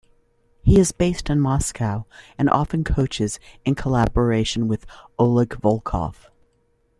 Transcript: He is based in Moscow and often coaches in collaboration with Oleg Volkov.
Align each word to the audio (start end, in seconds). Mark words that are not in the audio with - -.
He 0.63 0.79
is 0.79 0.91
based 0.91 1.29
in 1.29 1.39
Moscow 1.39 2.05
and 2.35 2.49
often 2.49 2.83
coaches 2.83 3.39
in 3.65 3.75
collaboration 3.75 4.67
with 4.67 4.87
Oleg 5.19 5.49
Volkov. 5.61 6.29